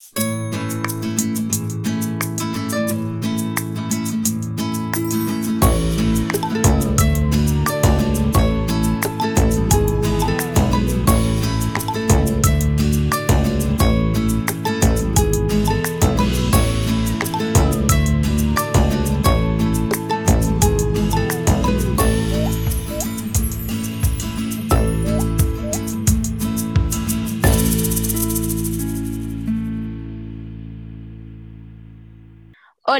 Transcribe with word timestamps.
you 0.00 0.27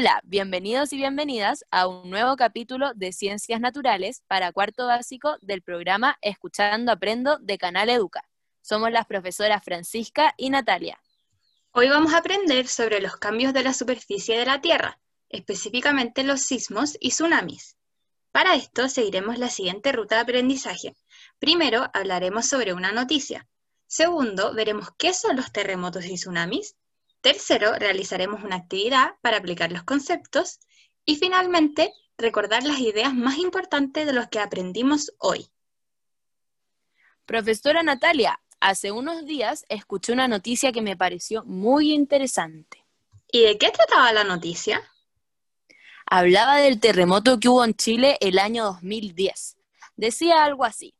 Hola, 0.01 0.21
bienvenidos 0.23 0.93
y 0.93 0.95
bienvenidas 0.95 1.65
a 1.71 1.85
un 1.85 2.09
nuevo 2.09 2.37
capítulo 2.37 2.93
de 2.95 3.11
Ciencias 3.11 3.59
Naturales 3.59 4.23
para 4.27 4.53
cuarto 4.53 4.87
básico 4.87 5.35
del 5.41 5.61
programa 5.61 6.17
Escuchando 6.21 6.93
Aprendo 6.93 7.37
de 7.39 7.57
Canal 7.57 7.89
Educa. 7.89 8.23
Somos 8.61 8.91
las 8.93 9.07
profesoras 9.07 9.61
Francisca 9.61 10.33
y 10.37 10.51
Natalia. 10.51 10.97
Hoy 11.71 11.89
vamos 11.89 12.13
a 12.13 12.19
aprender 12.19 12.65
sobre 12.69 13.01
los 13.01 13.17
cambios 13.17 13.51
de 13.51 13.61
la 13.61 13.73
superficie 13.73 14.39
de 14.39 14.45
la 14.45 14.61
Tierra, 14.61 15.01
específicamente 15.27 16.23
los 16.23 16.43
sismos 16.43 16.95
y 17.01 17.09
tsunamis. 17.09 17.75
Para 18.31 18.55
esto 18.55 18.87
seguiremos 18.87 19.37
la 19.37 19.49
siguiente 19.49 19.91
ruta 19.91 20.15
de 20.15 20.21
aprendizaje. 20.21 20.95
Primero 21.39 21.89
hablaremos 21.93 22.45
sobre 22.45 22.71
una 22.71 22.93
noticia. 22.93 23.49
Segundo, 23.85 24.53
veremos 24.53 24.91
qué 24.97 25.13
son 25.13 25.35
los 25.35 25.51
terremotos 25.51 26.05
y 26.05 26.15
tsunamis. 26.15 26.77
Tercero, 27.21 27.73
realizaremos 27.73 28.43
una 28.43 28.55
actividad 28.55 29.15
para 29.21 29.37
aplicar 29.37 29.71
los 29.71 29.83
conceptos. 29.83 30.59
Y 31.05 31.15
finalmente, 31.15 31.91
recordar 32.17 32.63
las 32.63 32.79
ideas 32.79 33.13
más 33.13 33.37
importantes 33.37 34.05
de 34.05 34.13
los 34.13 34.27
que 34.27 34.39
aprendimos 34.39 35.13
hoy. 35.17 35.47
Profesora 37.25 37.83
Natalia, 37.83 38.39
hace 38.59 38.91
unos 38.91 39.25
días 39.25 39.65
escuché 39.69 40.13
una 40.13 40.27
noticia 40.27 40.71
que 40.71 40.81
me 40.81 40.97
pareció 40.97 41.43
muy 41.45 41.93
interesante. 41.93 42.85
¿Y 43.31 43.41
de 43.41 43.57
qué 43.57 43.69
trataba 43.71 44.11
la 44.13 44.23
noticia? 44.23 44.81
Hablaba 46.05 46.57
del 46.57 46.79
terremoto 46.79 47.39
que 47.39 47.49
hubo 47.49 47.63
en 47.63 47.75
Chile 47.75 48.17
el 48.19 48.39
año 48.39 48.65
2010. 48.65 49.57
Decía 49.95 50.43
algo 50.43 50.65
así. 50.65 50.95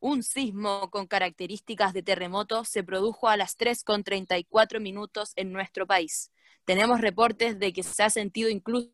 Un 0.00 0.22
sismo 0.22 0.90
con 0.90 1.06
características 1.06 1.92
de 1.92 2.02
terremoto 2.02 2.64
se 2.64 2.82
produjo 2.82 3.28
a 3.28 3.36
las 3.36 3.58
3.34 3.58 4.80
minutos 4.80 5.32
en 5.36 5.52
nuestro 5.52 5.86
país. 5.86 6.32
Tenemos 6.64 7.02
reportes 7.02 7.58
de 7.58 7.74
que 7.74 7.82
se 7.82 8.02
ha 8.02 8.08
sentido 8.08 8.48
incluso 8.48 8.90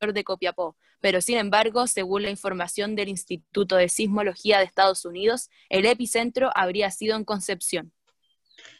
de 0.00 0.24
Copiapó, 0.24 0.76
pero 1.00 1.20
sin 1.20 1.36
embargo, 1.36 1.88
según 1.88 2.22
la 2.22 2.30
información 2.30 2.94
del 2.94 3.08
Instituto 3.08 3.74
de 3.74 3.88
Sismología 3.88 4.58
de 4.58 4.64
Estados 4.64 5.04
Unidos, 5.04 5.50
el 5.68 5.84
epicentro 5.84 6.50
habría 6.54 6.92
sido 6.92 7.16
en 7.16 7.24
Concepción. 7.24 7.92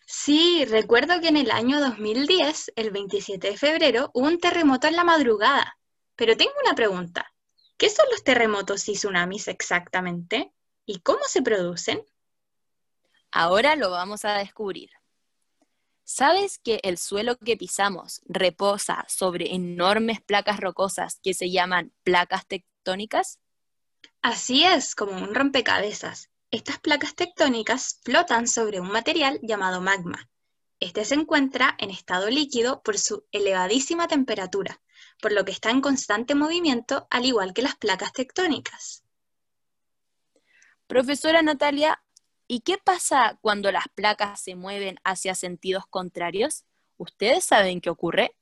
Sí, 0.07 0.65
recuerdo 0.67 1.21
que 1.21 1.29
en 1.29 1.37
el 1.37 1.51
año 1.51 1.81
2010, 1.81 2.73
el 2.77 2.91
27 2.91 3.51
de 3.51 3.57
febrero, 3.57 4.11
hubo 4.15 4.29
un 4.29 4.39
terremoto 4.39 4.87
en 4.87 4.97
la 4.97 5.05
madrugada. 5.05 5.79
Pero 6.15 6.37
tengo 6.37 6.53
una 6.65 6.75
pregunta. 6.75 7.33
¿Qué 7.77 7.89
son 7.91 8.07
los 8.13 8.23
terremotos 8.23 8.89
y 8.89 8.93
tsunamis 8.93 9.49
exactamente? 9.49 10.53
¿Y 10.93 10.99
cómo 10.99 11.21
se 11.29 11.41
producen? 11.41 12.05
Ahora 13.31 13.77
lo 13.77 13.93
vamos 13.93 14.25
a 14.25 14.33
descubrir. 14.39 14.91
¿Sabes 16.03 16.59
que 16.59 16.81
el 16.83 16.99
suelo 16.99 17.39
que 17.39 17.57
pisamos 17.57 18.23
reposa 18.25 19.07
sobre 19.09 19.55
enormes 19.55 20.21
placas 20.21 20.59
rocosas 20.59 21.21
que 21.23 21.33
se 21.33 21.49
llaman 21.49 21.93
placas 22.03 22.45
tectónicas? 22.45 23.39
Así 24.21 24.65
es, 24.65 24.97
como 24.97 25.13
un 25.13 25.33
rompecabezas. 25.33 26.29
Estas 26.51 26.81
placas 26.81 27.15
tectónicas 27.15 28.01
flotan 28.03 28.49
sobre 28.49 28.81
un 28.81 28.91
material 28.91 29.39
llamado 29.45 29.81
magma. 29.81 30.29
Este 30.81 31.05
se 31.05 31.15
encuentra 31.15 31.77
en 31.79 31.91
estado 31.91 32.29
líquido 32.31 32.83
por 32.83 32.99
su 32.99 33.25
elevadísima 33.31 34.09
temperatura, 34.09 34.81
por 35.23 35.31
lo 35.31 35.45
que 35.45 35.53
está 35.53 35.71
en 35.71 35.83
constante 35.83 36.35
movimiento 36.35 37.07
al 37.11 37.27
igual 37.27 37.55
que 37.55 37.63
las 37.63 37.77
placas 37.77 38.13
tectónicas. 38.13 39.05
Profesora 40.91 41.41
Natalia, 41.41 42.03
¿y 42.49 42.63
qué 42.63 42.77
pasa 42.77 43.39
cuando 43.43 43.71
las 43.71 43.85
placas 43.95 44.41
se 44.41 44.57
mueven 44.57 44.99
hacia 45.05 45.37
sentidos 45.37 45.85
contrarios? 45.89 46.65
¿Ustedes 46.97 47.45
saben 47.45 47.81
qué 47.81 47.91
ocurre? 47.91 48.35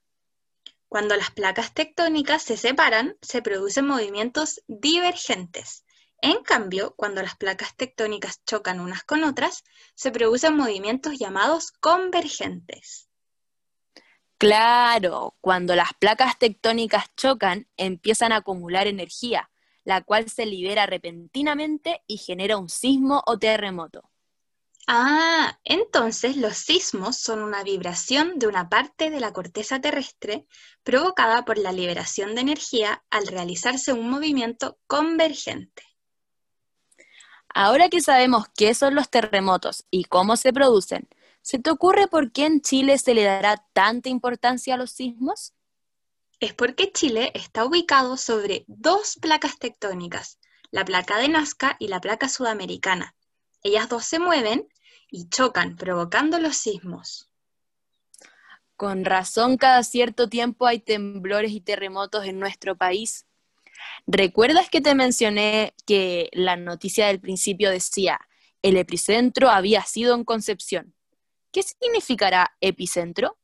Cuando 0.88 1.14
las 1.14 1.30
placas 1.30 1.74
tectónicas 1.74 2.42
se 2.42 2.56
separan, 2.56 3.18
se 3.20 3.42
producen 3.42 3.86
movimientos 3.86 4.62
divergentes. 4.66 5.84
En 6.22 6.42
cambio, 6.42 6.94
cuando 6.96 7.20
las 7.20 7.36
placas 7.36 7.76
tectónicas 7.76 8.42
chocan 8.46 8.80
unas 8.80 9.04
con 9.04 9.24
otras, 9.24 9.62
se 9.94 10.10
producen 10.10 10.56
movimientos 10.56 11.18
llamados 11.18 11.72
convergentes. 11.72 13.10
Claro, 14.38 15.36
cuando 15.42 15.76
las 15.76 15.92
placas 15.92 16.38
tectónicas 16.38 17.14
chocan, 17.14 17.68
empiezan 17.76 18.32
a 18.32 18.36
acumular 18.36 18.86
energía, 18.86 19.50
la 19.88 20.02
cual 20.02 20.28
se 20.28 20.44
libera 20.44 20.84
repentinamente 20.84 22.02
y 22.06 22.18
genera 22.18 22.58
un 22.58 22.68
sismo 22.68 23.22
o 23.24 23.38
terremoto. 23.38 24.02
Ah, 24.86 25.58
entonces 25.64 26.36
los 26.36 26.58
sismos 26.58 27.16
son 27.16 27.42
una 27.42 27.62
vibración 27.62 28.38
de 28.38 28.48
una 28.48 28.68
parte 28.68 29.08
de 29.08 29.18
la 29.18 29.32
corteza 29.32 29.80
terrestre 29.80 30.44
provocada 30.82 31.46
por 31.46 31.56
la 31.56 31.72
liberación 31.72 32.34
de 32.34 32.42
energía 32.42 33.02
al 33.08 33.26
realizarse 33.28 33.94
un 33.94 34.10
movimiento 34.10 34.76
convergente. 34.86 35.82
Ahora 37.48 37.88
que 37.88 38.02
sabemos 38.02 38.44
qué 38.54 38.74
son 38.74 38.94
los 38.94 39.08
terremotos 39.08 39.86
y 39.90 40.04
cómo 40.04 40.36
se 40.36 40.52
producen, 40.52 41.08
¿se 41.40 41.58
te 41.58 41.70
ocurre 41.70 42.08
por 42.08 42.30
qué 42.30 42.44
en 42.44 42.60
Chile 42.60 42.98
se 42.98 43.14
le 43.14 43.22
dará 43.22 43.56
tanta 43.72 44.10
importancia 44.10 44.74
a 44.74 44.76
los 44.76 44.90
sismos? 44.90 45.54
Es 46.40 46.54
porque 46.54 46.92
Chile 46.92 47.32
está 47.34 47.64
ubicado 47.64 48.16
sobre 48.16 48.64
dos 48.66 49.16
placas 49.20 49.58
tectónicas, 49.58 50.38
la 50.70 50.84
placa 50.84 51.18
de 51.18 51.28
Nazca 51.28 51.76
y 51.78 51.88
la 51.88 52.00
placa 52.00 52.28
sudamericana. 52.28 53.14
Ellas 53.62 53.88
dos 53.88 54.04
se 54.04 54.18
mueven 54.18 54.68
y 55.10 55.28
chocan, 55.28 55.76
provocando 55.76 56.38
los 56.38 56.56
sismos. 56.56 57.30
Con 58.76 59.04
razón, 59.04 59.56
cada 59.56 59.82
cierto 59.82 60.28
tiempo 60.28 60.66
hay 60.66 60.78
temblores 60.78 61.50
y 61.50 61.60
terremotos 61.60 62.26
en 62.26 62.38
nuestro 62.38 62.76
país. 62.76 63.26
¿Recuerdas 64.06 64.70
que 64.70 64.80
te 64.80 64.94
mencioné 64.94 65.74
que 65.86 66.28
la 66.32 66.56
noticia 66.56 67.08
del 67.08 67.20
principio 67.20 67.70
decía, 67.70 68.20
el 68.62 68.76
epicentro 68.76 69.50
había 69.50 69.82
sido 69.82 70.14
en 70.14 70.24
Concepción? 70.24 70.94
¿Qué 71.50 71.62
significará 71.62 72.56
epicentro? 72.60 73.36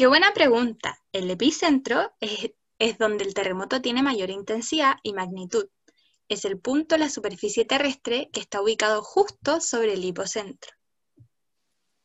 Qué 0.00 0.06
buena 0.06 0.32
pregunta. 0.32 0.98
El 1.12 1.30
epicentro 1.30 2.14
es, 2.20 2.96
donde 2.96 3.22
el 3.22 3.34
terremoto 3.34 3.82
tiene 3.82 4.02
mayor 4.02 4.30
intensidad 4.30 4.94
y 5.02 5.12
magnitud. 5.12 5.68
Es 6.26 6.46
el 6.46 6.58
punto 6.58 6.94
de 6.94 7.00
la 7.00 7.10
superficie 7.10 7.66
terrestre 7.66 8.30
que 8.32 8.40
está 8.40 8.62
ubicado 8.62 9.02
justo 9.02 9.60
sobre 9.60 9.92
el 9.92 10.02
hipocentro. 10.02 10.72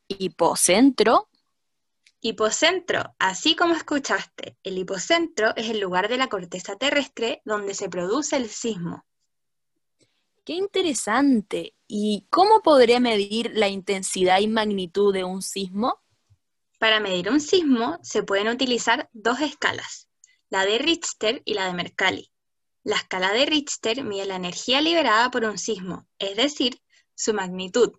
¿Hipocentro? 0.08 1.30
Hipocentro, 2.20 3.14
así 3.18 3.56
como 3.56 3.72
escuchaste, 3.72 4.58
el 4.62 4.76
hipocentro 4.76 5.56
es 5.56 5.70
el 5.70 5.80
lugar 5.80 6.10
de 6.10 6.18
la 6.18 6.28
corteza 6.28 6.76
terrestre 6.76 7.40
donde 7.46 7.72
se 7.72 7.88
produce 7.88 8.36
el 8.36 8.50
sismo. 8.50 9.06
Qué 10.44 10.52
interesante. 10.52 11.74
¿Y 11.88 12.26
cómo 12.28 12.60
podré 12.60 13.00
medir 13.00 13.52
la 13.54 13.68
intensidad 13.68 14.40
y 14.40 14.48
magnitud 14.48 15.14
de 15.14 15.24
un 15.24 15.40
sismo? 15.40 16.02
Para 16.86 17.00
medir 17.00 17.28
un 17.30 17.40
sismo 17.40 17.98
se 18.04 18.22
pueden 18.22 18.46
utilizar 18.46 19.10
dos 19.12 19.40
escalas, 19.40 20.08
la 20.50 20.64
de 20.64 20.78
Richter 20.78 21.42
y 21.44 21.54
la 21.54 21.66
de 21.66 21.72
Mercalli. 21.72 22.30
La 22.84 22.94
escala 22.94 23.32
de 23.32 23.44
Richter 23.44 24.04
mide 24.04 24.24
la 24.24 24.36
energía 24.36 24.80
liberada 24.80 25.32
por 25.32 25.44
un 25.44 25.58
sismo, 25.58 26.06
es 26.20 26.36
decir, 26.36 26.80
su 27.16 27.34
magnitud, 27.34 27.90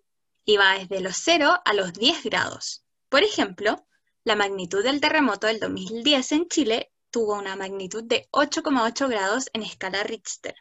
y 0.46 0.56
va 0.56 0.80
desde 0.80 1.02
los 1.02 1.18
0 1.18 1.60
a 1.66 1.74
los 1.74 1.92
10 1.92 2.24
grados. 2.24 2.86
Por 3.10 3.24
ejemplo, 3.24 3.86
la 4.24 4.38
magnitud 4.38 4.82
del 4.82 5.02
terremoto 5.02 5.48
del 5.48 5.60
2010 5.60 6.32
en 6.32 6.48
Chile 6.48 6.94
tuvo 7.12 7.38
una 7.38 7.58
magnitud 7.58 8.06
de 8.06 8.30
8,8 8.32 9.10
grados 9.10 9.50
en 9.52 9.64
escala 9.64 10.04
Richter. 10.04 10.56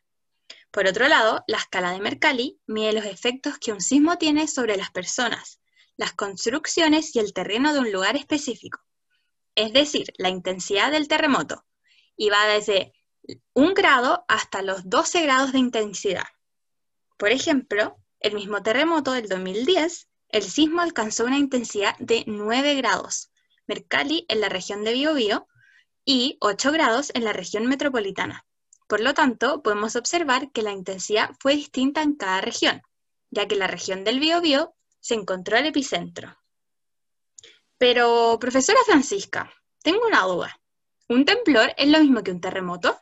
Por 0.72 0.88
otro 0.88 1.06
lado, 1.06 1.44
la 1.46 1.58
escala 1.58 1.93
de 1.93 2.00
Mercalli 2.00 2.58
mide 2.67 2.93
los 2.93 3.05
efectos 3.05 3.56
que 3.61 3.72
un 3.72 3.81
sismo 3.81 4.19
tiene 4.19 4.49
sobre 4.49 4.76
las 4.76 4.90
personas, 4.90 5.61
las 5.96 6.12
construcciones 6.12 7.14
y 7.14 7.19
el 7.19 7.32
terreno 7.32 7.72
de 7.72 7.81
un 7.81 7.93
lugar 7.93 8.16
específico, 8.16 8.81
es 9.54 9.72
decir, 9.72 10.12
la 10.19 10.28
intensidad 10.28 10.90
del 10.90 11.08
terremoto, 11.08 11.64
y 12.16 12.31
va 12.31 12.46
desde 12.46 12.93
un 13.54 13.75
grado 13.75 14.25
hasta 14.28 14.62
los 14.62 14.88
12 14.88 15.22
grados 15.22 15.52
de 15.52 15.58
intensidad. 15.58 16.26
Por 17.16 17.31
ejemplo, 17.31 17.96
el 18.20 18.34
mismo 18.34 18.62
terremoto 18.62 19.12
del 19.12 19.28
2010, 19.28 20.08
el 20.28 20.43
sismo 20.43 20.81
alcanzó 20.81 21.25
una 21.25 21.38
intensidad 21.38 21.96
de 21.98 22.25
9 22.26 22.75
grados, 22.75 23.31
Mercalli 23.66 24.26
en 24.28 24.40
la 24.40 24.48
región 24.48 24.84
de 24.84 24.93
Biobío 24.93 25.48
y 26.04 26.37
8 26.40 26.72
grados 26.72 27.10
en 27.14 27.25
la 27.25 27.32
región 27.32 27.66
metropolitana. 27.66 28.46
Por 28.87 29.00
lo 29.00 29.14
tanto, 29.14 29.62
podemos 29.62 29.96
observar 29.96 30.52
que 30.52 30.62
la 30.62 30.72
intensidad 30.72 31.31
fue 31.40 31.56
distinta 31.56 32.02
en 32.02 32.14
cada 32.14 32.40
región, 32.40 32.82
ya 33.31 33.48
que 33.48 33.56
la 33.56 33.66
región 33.66 34.04
del 34.04 34.20
Biobío 34.20 34.75
se 35.06 35.14
encontró 35.14 35.56
el 35.56 35.67
epicentro. 35.67 36.37
Pero, 37.79 38.38
profesora 38.41 38.81
Francisca, 38.85 39.53
tengo 39.81 40.05
una 40.05 40.23
duda. 40.23 40.61
¿Un 41.08 41.25
temblor 41.25 41.73
es 41.76 41.88
lo 41.88 42.00
mismo 42.00 42.25
que 42.25 42.32
un 42.32 42.41
terremoto? 42.41 43.00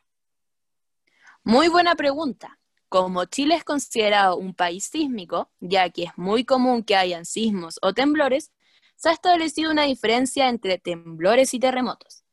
Muy 1.45 1.69
buena 1.69 1.95
pregunta. 1.95 2.59
Como 2.91 3.25
Chile 3.25 3.55
es 3.55 3.65
considerado 3.65 4.37
un 4.37 4.55
país 4.55 4.85
sísmico, 4.85 5.51
ya 5.61 5.89
que 5.89 6.05
es 6.05 6.13
muy 6.17 6.45
común 6.45 6.85
que 6.85 6.95
hayan 6.95 7.25
sismos 7.25 7.79
o 7.81 7.95
temblores, 7.95 8.53
se 8.97 9.09
ha 9.09 9.13
establecido 9.13 9.71
una 9.71 9.85
diferencia 9.85 10.51
entre 10.51 10.79
temblores 10.79 11.55
y 11.55 11.59
terremotos. 11.59 12.25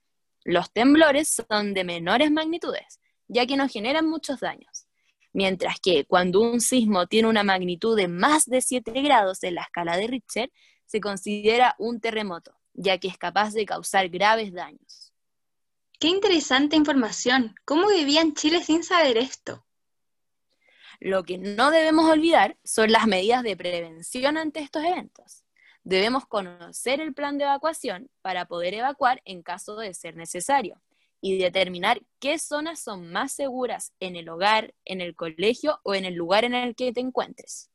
Los 0.44 0.74
temblores 0.74 1.44
son 1.48 1.74
de 1.74 1.86
menores 1.86 2.30
magnitudes, 2.30 3.00
ya 3.30 3.46
que 3.46 3.56
no 3.56 3.70
generan 3.70 4.10
muchos 4.10 4.42
daños, 4.42 4.86
mientras 5.33 5.80
que 5.80 6.06
cuando 6.06 6.42
un 6.42 6.62
sismo 6.62 7.07
tiene 7.07 7.30
una 7.30 7.44
magnitud 7.44 7.95
de 7.95 8.07
más 8.07 8.45
de 8.45 8.62
7 8.62 8.92
grados 9.01 9.44
en 9.44 9.56
la 9.56 9.62
escala 9.62 9.98
de 9.98 10.07
Richter, 10.07 10.51
se 10.86 11.00
considera 11.00 11.75
un 11.80 12.00
terremoto, 12.00 12.57
ya 12.74 12.98
que 12.98 13.07
es 13.07 13.18
capaz 13.18 13.54
de 13.54 13.66
causar 13.66 14.10
graves 14.10 14.54
daños. 14.54 15.13
Qué 16.00 16.07
interesante 16.07 16.75
información. 16.75 17.56
¿Cómo 17.63 17.88
vivía 17.88 18.22
en 18.22 18.33
Chile 18.33 18.63
sin 18.63 18.83
saber 18.83 19.18
esto? 19.18 19.66
Lo 21.00 21.24
que 21.24 21.38
no 21.38 21.72
debemos 21.72 22.10
olvidar 22.10 22.57
son 22.63 22.92
las 22.92 23.07
medidas 23.07 23.44
de 23.44 23.56
prevención 23.56 24.38
ante 24.38 24.60
estos 24.60 24.84
eventos. 24.84 25.45
Debemos 25.84 26.27
conocer 26.27 27.01
el 27.01 27.13
plan 27.13 27.38
de 27.38 27.45
evacuación 27.45 28.10
para 28.22 28.45
poder 28.45 28.74
evacuar 28.75 29.22
en 29.25 29.42
caso 29.42 29.77
de 29.77 29.94
ser 29.94 30.16
necesario 30.16 30.81
y 31.22 31.38
determinar 31.38 32.02
qué 32.20 32.40
zonas 32.40 32.80
son 32.80 33.12
más 33.12 33.32
seguras 33.32 33.94
en 34.00 34.16
el 34.16 34.28
hogar, 34.28 34.74
en 34.84 35.02
el 35.02 35.16
colegio 35.16 35.80
o 35.84 35.94
en 35.94 36.04
el 36.04 36.16
lugar 36.16 36.44
en 36.44 36.56
el 36.56 36.76
que 36.76 36.92
te 36.92 37.00
encuentres. 37.00 37.70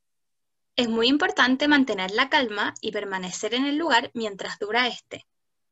Es 0.75 0.89
muy 0.89 1.07
importante 1.07 1.69
mantener 1.69 2.11
la 2.11 2.29
calma 2.29 2.75
y 2.81 2.91
permanecer 2.91 3.55
en 3.55 3.65
el 3.65 3.77
lugar 3.77 4.11
mientras 4.13 4.59
dura 4.59 4.89
este. 4.89 5.27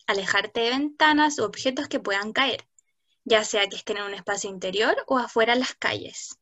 Alejarte 0.07 0.61
de 0.61 0.71
ventanas 0.71 1.39
u 1.39 1.45
objetos 1.45 1.89
que 1.89 2.01
puedan 2.01 2.33
caer, 2.33 2.65
ya 3.25 3.45
sea 3.45 3.67
que 3.67 3.77
estén 3.77 3.97
en 3.97 4.05
un 4.05 4.15
espacio 4.15 4.49
interior 4.49 4.97
o 5.07 5.19
afuera 5.19 5.53
en 5.53 5.61
las 5.61 5.75
calles. 5.75 6.39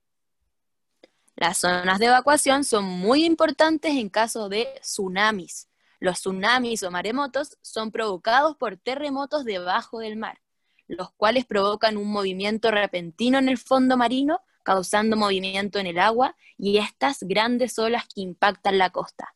Las 1.35 1.59
zonas 1.59 1.99
de 1.99 2.07
evacuación 2.07 2.63
son 2.63 2.85
muy 2.85 3.25
importantes 3.25 3.93
en 3.93 4.11
caso 4.11 4.49
de 4.49 4.69
tsunamis. 4.83 5.69
Los 5.99 6.21
tsunamis 6.21 6.83
o 6.83 6.91
maremotos 6.91 7.57
son 7.63 7.91
provocados 7.91 8.57
por 8.57 8.77
terremotos 8.77 9.45
debajo 9.45 10.01
del 10.01 10.17
mar 10.17 10.43
los 10.89 11.11
cuales 11.13 11.45
provocan 11.45 11.97
un 11.97 12.11
movimiento 12.11 12.71
repentino 12.71 13.39
en 13.39 13.49
el 13.49 13.59
fondo 13.59 13.97
marino, 13.97 14.41
causando 14.63 15.17
movimiento 15.17 15.79
en 15.79 15.87
el 15.87 15.99
agua 15.99 16.37
y 16.57 16.79
estas 16.79 17.19
grandes 17.21 17.79
olas 17.79 18.05
que 18.05 18.21
impactan 18.21 18.79
la 18.79 18.91
costa. 18.91 19.35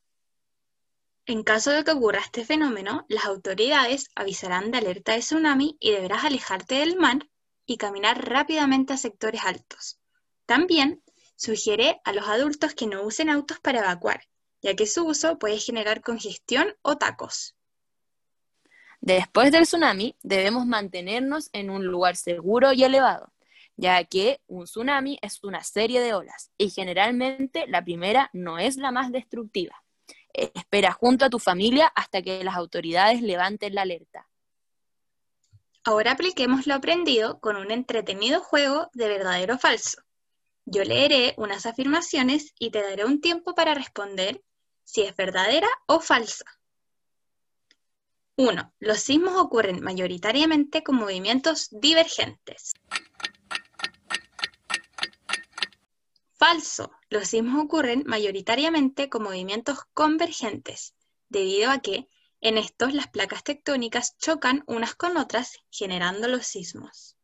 En 1.28 1.42
caso 1.42 1.72
de 1.72 1.82
que 1.82 1.90
ocurra 1.90 2.20
este 2.20 2.44
fenómeno, 2.44 3.04
las 3.08 3.24
autoridades 3.24 4.10
avisarán 4.14 4.70
de 4.70 4.78
alerta 4.78 5.12
de 5.12 5.18
tsunami 5.18 5.76
y 5.80 5.90
deberás 5.90 6.24
alejarte 6.24 6.76
del 6.76 6.96
mar 6.96 7.28
y 7.66 7.78
caminar 7.78 8.28
rápidamente 8.28 8.92
a 8.92 8.96
sectores 8.96 9.44
altos. 9.44 9.98
También 10.46 11.02
sugiere 11.34 12.00
a 12.04 12.12
los 12.12 12.28
adultos 12.28 12.74
que 12.74 12.86
no 12.86 13.02
usen 13.02 13.28
autos 13.28 13.58
para 13.58 13.80
evacuar, 13.80 14.22
ya 14.62 14.76
que 14.76 14.86
su 14.86 15.04
uso 15.04 15.38
puede 15.38 15.58
generar 15.58 16.00
congestión 16.00 16.76
o 16.82 16.96
tacos. 16.96 17.56
Después 19.00 19.52
del 19.52 19.64
tsunami, 19.64 20.16
debemos 20.22 20.66
mantenernos 20.66 21.50
en 21.52 21.70
un 21.70 21.86
lugar 21.86 22.16
seguro 22.16 22.72
y 22.72 22.84
elevado, 22.84 23.32
ya 23.76 24.02
que 24.04 24.40
un 24.46 24.64
tsunami 24.64 25.18
es 25.22 25.42
una 25.44 25.62
serie 25.62 26.00
de 26.00 26.14
olas 26.14 26.50
y 26.58 26.70
generalmente 26.70 27.66
la 27.66 27.84
primera 27.84 28.30
no 28.32 28.58
es 28.58 28.76
la 28.76 28.90
más 28.90 29.12
destructiva. 29.12 29.82
Espera 30.32 30.92
junto 30.92 31.24
a 31.24 31.30
tu 31.30 31.38
familia 31.38 31.86
hasta 31.94 32.20
que 32.22 32.42
las 32.44 32.56
autoridades 32.56 33.22
levanten 33.22 33.74
la 33.74 33.82
alerta. 33.82 34.28
Ahora 35.84 36.12
apliquemos 36.12 36.66
lo 36.66 36.74
aprendido 36.74 37.38
con 37.38 37.56
un 37.56 37.70
entretenido 37.70 38.40
juego 38.40 38.90
de 38.92 39.08
verdadero 39.08 39.54
o 39.54 39.58
falso. 39.58 40.02
Yo 40.64 40.82
leeré 40.82 41.34
unas 41.36 41.64
afirmaciones 41.64 42.52
y 42.58 42.70
te 42.70 42.82
daré 42.82 43.04
un 43.04 43.20
tiempo 43.20 43.54
para 43.54 43.72
responder 43.72 44.42
si 44.82 45.02
es 45.02 45.14
verdadera 45.14 45.68
o 45.86 46.00
falsa. 46.00 46.44
1. 48.36 48.74
Los 48.80 49.00
sismos 49.00 49.34
ocurren 49.36 49.82
mayoritariamente 49.82 50.82
con 50.82 50.96
movimientos 50.96 51.68
divergentes. 51.70 52.74
Falso. 56.34 56.92
Los 57.08 57.28
sismos 57.28 57.64
ocurren 57.64 58.04
mayoritariamente 58.06 59.08
con 59.08 59.22
movimientos 59.22 59.78
convergentes, 59.94 60.94
debido 61.30 61.70
a 61.70 61.78
que 61.78 62.08
en 62.42 62.58
estos 62.58 62.92
las 62.92 63.08
placas 63.08 63.42
tectónicas 63.42 64.18
chocan 64.18 64.62
unas 64.66 64.94
con 64.94 65.16
otras, 65.16 65.58
generando 65.70 66.28
los 66.28 66.46
sismos. 66.46 67.16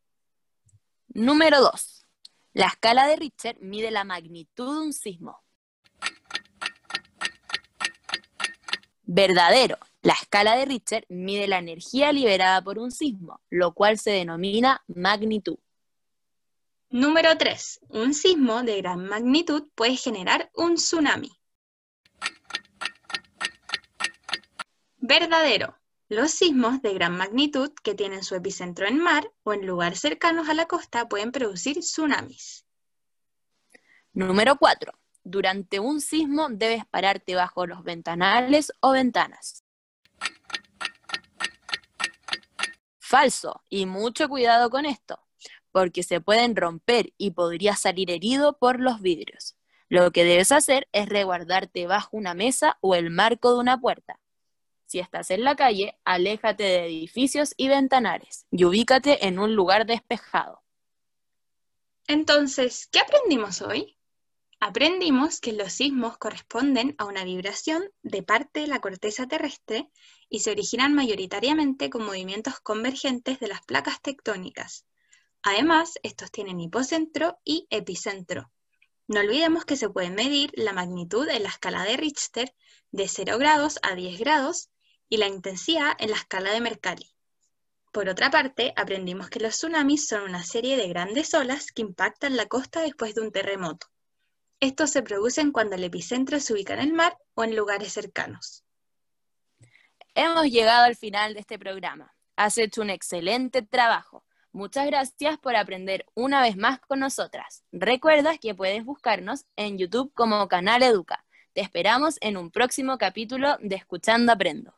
Número 1.09 1.61
2. 1.61 2.07
La 2.53 2.65
escala 2.65 3.07
de 3.07 3.17
Richter 3.17 3.57
mide 3.61 3.91
la 3.91 4.03
magnitud 4.03 4.79
de 4.79 4.87
un 4.87 4.93
sismo. 4.93 5.43
Verdadero. 9.03 9.77
La 10.03 10.13
escala 10.13 10.57
de 10.57 10.65
Richter 10.65 11.05
mide 11.07 11.47
la 11.47 11.59
energía 11.59 12.11
liberada 12.11 12.61
por 12.61 12.77
un 12.77 12.91
sismo, 12.91 13.39
lo 13.49 13.73
cual 13.73 13.97
se 13.97 14.11
denomina 14.11 14.83
magnitud. 14.87 15.57
Número 16.89 17.37
3. 17.37 17.79
Un 17.87 18.13
sismo 18.13 18.63
de 18.63 18.81
gran 18.81 19.07
magnitud 19.07 19.69
puede 19.75 19.95
generar 19.95 20.51
un 20.55 20.75
tsunami. 20.75 21.31
Verdadero. 24.97 25.77
Los 26.09 26.31
sismos 26.31 26.81
de 26.81 26.93
gran 26.93 27.15
magnitud 27.15 27.71
que 27.81 27.95
tienen 27.95 28.25
su 28.25 28.35
epicentro 28.35 28.85
en 28.85 28.99
mar 28.99 29.31
o 29.43 29.53
en 29.53 29.65
lugares 29.65 30.01
cercanos 30.01 30.49
a 30.49 30.53
la 30.53 30.65
costa 30.65 31.07
pueden 31.07 31.31
producir 31.31 31.79
tsunamis. 31.79 32.65
Número 34.11 34.57
4. 34.57 34.91
Durante 35.23 35.79
un 35.79 36.01
sismo 36.01 36.49
debes 36.49 36.85
pararte 36.87 37.35
bajo 37.35 37.65
los 37.65 37.85
ventanales 37.85 38.73
o 38.81 38.91
ventanas. 38.91 39.62
Falso. 43.13 43.61
Y 43.69 43.85
mucho 43.85 44.27
cuidado 44.27 44.71
con 44.71 44.87
esto, 44.87 45.19
porque 45.71 46.01
se 46.01 46.19
pueden 46.19 46.55
romper 46.55 47.13
y 47.19 47.29
podrías 47.29 47.79
salir 47.79 48.09
herido 48.09 48.57
por 48.57 48.79
los 48.79 49.01
vidrios. 49.01 49.55
Lo 49.87 50.09
que 50.11 50.23
debes 50.23 50.51
hacer 50.51 50.87
es 50.93 51.07
reguardarte 51.07 51.85
bajo 51.85 52.17
una 52.17 52.33
mesa 52.33 52.79
o 52.81 52.95
el 52.95 53.11
marco 53.11 53.53
de 53.53 53.59
una 53.59 53.79
puerta. 53.79 54.19
Si 54.87 54.97
estás 54.97 55.29
en 55.29 55.43
la 55.43 55.55
calle, 55.55 55.95
aléjate 56.03 56.63
de 56.63 56.85
edificios 56.85 57.53
y 57.55 57.67
ventanales 57.67 58.47
y 58.49 58.65
ubícate 58.65 59.27
en 59.27 59.37
un 59.37 59.53
lugar 59.53 59.85
despejado. 59.85 60.63
Entonces, 62.07 62.89
¿qué 62.91 62.99
aprendimos 62.99 63.61
hoy? 63.61 63.95
Aprendimos 64.65 65.41
que 65.41 65.51
los 65.51 65.73
sismos 65.73 66.17
corresponden 66.17 66.95
a 66.97 67.03
una 67.03 67.25
vibración 67.25 67.83
de 68.01 68.23
parte 68.23 68.61
de 68.61 68.67
la 68.67 68.79
corteza 68.79 69.27
terrestre 69.27 69.89
y 70.29 70.39
se 70.39 70.51
originan 70.51 70.93
mayoritariamente 70.93 71.89
con 71.89 72.05
movimientos 72.05 72.61
convergentes 72.61 73.41
de 73.41 73.49
las 73.49 73.61
placas 73.65 74.01
tectónicas. 74.01 74.85
Además, 75.41 75.95
estos 76.01 76.31
tienen 76.31 76.61
hipocentro 76.61 77.39
y 77.43 77.67
epicentro. 77.71 78.53
No 79.05 79.19
olvidemos 79.19 79.65
que 79.65 79.75
se 79.75 79.89
puede 79.89 80.11
medir 80.11 80.49
la 80.53 80.71
magnitud 80.71 81.27
en 81.27 81.43
la 81.43 81.49
escala 81.49 81.83
de 81.83 81.97
Richter 81.97 82.55
de 82.91 83.09
0 83.09 83.37
grados 83.39 83.79
a 83.81 83.95
10 83.95 84.17
grados 84.17 84.69
y 85.09 85.17
la 85.17 85.27
intensidad 85.27 85.91
en 85.99 86.11
la 86.11 86.15
escala 86.15 86.53
de 86.53 86.61
Mercalli. 86.61 87.13
Por 87.91 88.07
otra 88.07 88.31
parte, 88.31 88.71
aprendimos 88.77 89.29
que 89.29 89.41
los 89.41 89.57
tsunamis 89.57 90.07
son 90.07 90.23
una 90.23 90.45
serie 90.45 90.77
de 90.77 90.87
grandes 90.87 91.33
olas 91.33 91.73
que 91.73 91.81
impactan 91.81 92.37
la 92.37 92.45
costa 92.45 92.79
después 92.79 93.13
de 93.13 93.19
un 93.23 93.33
terremoto. 93.33 93.87
Estos 94.63 94.91
se 94.91 95.03
producen 95.03 95.51
cuando 95.51 95.75
el 95.75 95.83
epicentro 95.83 96.39
se 96.39 96.53
ubica 96.53 96.73
en 96.75 96.79
el 96.79 96.93
mar 96.93 97.17
o 97.33 97.43
en 97.43 97.53
lugares 97.53 97.91
cercanos. 97.91 98.63
Hemos 100.15 100.45
llegado 100.45 100.85
al 100.85 100.95
final 100.95 101.33
de 101.33 101.41
este 101.41 101.59
programa. 101.59 102.15
Has 102.37 102.57
hecho 102.57 102.81
un 102.81 102.89
excelente 102.89 103.61
trabajo. 103.61 104.23
Muchas 104.53 104.85
gracias 104.85 105.37
por 105.37 105.57
aprender 105.57 106.05
una 106.13 106.41
vez 106.41 106.55
más 106.55 106.79
con 106.79 107.01
nosotras. 107.01 107.65
Recuerda 107.73 108.37
que 108.37 108.55
puedes 108.55 108.85
buscarnos 108.85 109.43
en 109.57 109.77
YouTube 109.77 110.13
como 110.13 110.47
Canal 110.47 110.81
Educa. 110.81 111.25
Te 111.51 111.59
esperamos 111.59 112.15
en 112.21 112.37
un 112.37 112.49
próximo 112.49 112.97
capítulo 112.97 113.57
de 113.59 113.75
Escuchando 113.75 114.31
Aprendo. 114.31 114.73